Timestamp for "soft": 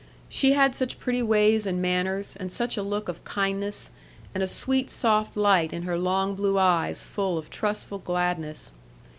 4.89-5.37